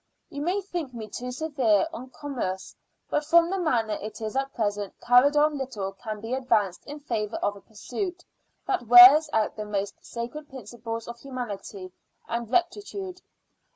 You 0.31 0.41
may 0.41 0.61
think 0.61 0.95
me 0.95 1.07
too 1.07 1.31
severe 1.31 1.87
on 1.93 2.09
commerce, 2.09 2.75
but 3.11 3.23
from 3.23 3.51
the 3.51 3.59
manner 3.59 3.93
it 4.01 4.19
is 4.19 4.35
at 4.35 4.51
present 4.51 4.99
carried 4.99 5.37
on 5.37 5.59
little 5.59 5.91
can 5.93 6.19
be 6.19 6.33
advanced 6.33 6.83
in 6.87 6.99
favour 7.01 7.35
of 7.35 7.55
a 7.55 7.61
pursuit 7.61 8.25
that 8.65 8.87
wears 8.87 9.29
out 9.31 9.55
the 9.55 9.63
most 9.65 10.03
sacred 10.03 10.49
principles 10.49 11.07
of 11.07 11.19
humanity 11.19 11.91
and 12.27 12.49
rectitude. 12.49 13.21